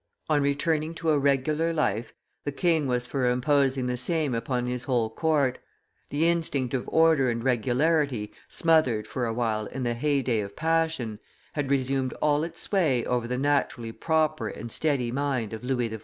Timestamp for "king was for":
2.51-3.29